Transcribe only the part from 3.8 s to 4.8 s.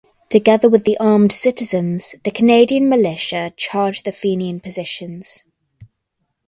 the Fenian